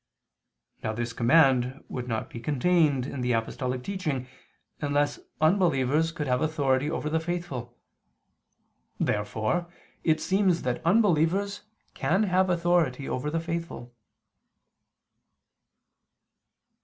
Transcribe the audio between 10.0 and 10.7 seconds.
it seems